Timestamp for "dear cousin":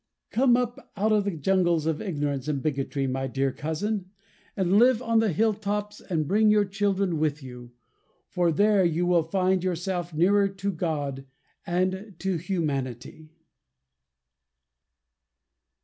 3.27-4.09